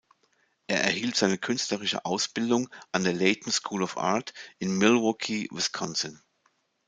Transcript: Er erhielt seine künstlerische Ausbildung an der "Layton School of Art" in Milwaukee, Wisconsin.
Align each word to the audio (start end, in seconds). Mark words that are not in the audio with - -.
Er 0.65 0.83
erhielt 0.83 1.15
seine 1.15 1.37
künstlerische 1.37 2.05
Ausbildung 2.05 2.69
an 2.91 3.03
der 3.03 3.13
"Layton 3.13 3.51
School 3.51 3.83
of 3.83 3.99
Art" 3.99 4.33
in 4.57 4.75
Milwaukee, 4.75 5.47
Wisconsin. 5.51 6.19